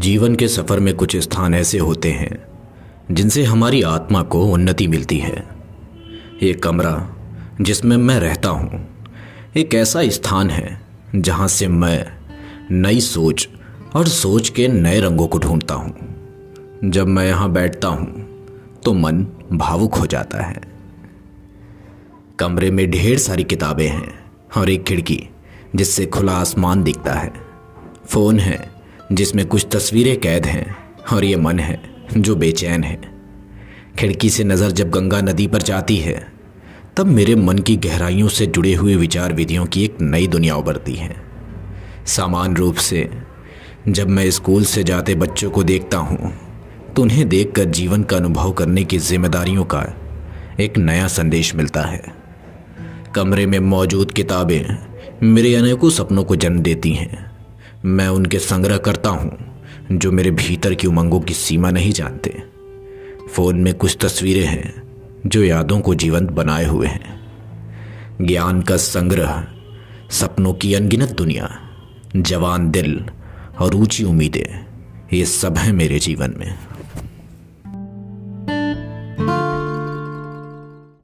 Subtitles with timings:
[0.00, 2.36] जीवन के सफ़र में कुछ स्थान ऐसे होते हैं,
[3.10, 5.44] जिनसे हमारी आत्मा को उन्नति मिलती है।
[6.42, 7.16] ये कमरा,
[7.60, 8.80] जिसमें मैं रहता हूँ,
[9.56, 10.80] एक ऐसा स्थान है,
[11.16, 12.06] जहाँ से मैं
[12.70, 13.48] नई सोच
[13.96, 15.94] और सोच के नए रंगों को ढूंढता हूँ।
[16.84, 18.26] जब मैं यहाँ बैठता हूँ
[18.84, 20.60] तो मन भावुक हो जाता है।
[22.38, 24.18] कमरे में ढेर सारी किताबें हैं
[24.56, 25.28] और एक खिड़की,
[25.76, 27.32] जिससे खुला आसमान दिखता है।
[28.06, 28.79] फ़ोन है
[29.12, 30.76] जिसमें कुछ तस्वीरें कैद हैं
[31.12, 31.80] और ये मन है,
[32.16, 33.00] जो बेचैन है।
[33.98, 36.20] खिड़की से नज़र जब गंगा नदी पर जाती है,
[36.96, 40.94] तब मेरे मन की गहराइयों से जुड़े हुए विचार विधियों की एक नई दुनिया उभरती
[40.94, 41.14] है।
[42.06, 43.08] सामान्य रूप से,
[43.88, 46.32] जब मैं स्कूल से जाते बच्चों को देखता हूँ
[46.96, 49.84] तो उन्हें देखकर जीवन का अनुभव करने की जिम्मेदारियों का
[50.60, 52.02] एक नया संदेश मिलता है।
[53.14, 54.76] कमरे में मौजूद किताबें
[55.24, 57.29] मेरे अनेकों सपनों को जन्म देती हैं।
[57.84, 59.38] मैं उनके संग्रह करता हूँ,
[59.92, 62.42] जो मेरे भीतर की उमंगों की सीमा नहीं जानते।
[63.34, 64.82] फ़ोन में कुछ तस्वीरें हैं,
[65.26, 67.20] जो यादों को जीवंत बनाए हुए हैं।
[68.20, 69.46] ज्ञान का संग्रह,
[70.10, 71.60] सपनों की अनगिनत दुनिया,
[72.16, 73.04] जवान दिल
[73.60, 74.66] और ऊँची उम्मीदें,
[75.12, 76.58] ये सब हैं मेरे जीवन में।